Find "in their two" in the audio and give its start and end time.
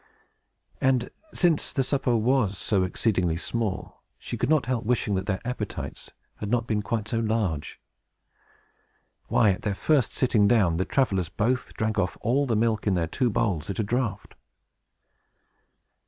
12.87-13.29